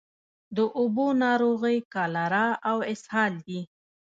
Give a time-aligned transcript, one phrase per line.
[0.55, 3.61] د اوبو ناروغۍ کالرا او اسهال دي.